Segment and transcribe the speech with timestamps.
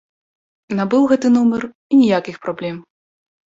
[0.79, 2.85] Набыў гэты нумар і ніякіх праблем.